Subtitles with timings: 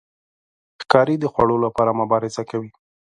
[0.83, 2.71] ښکاري د خوړو لپاره مبارزه کوي.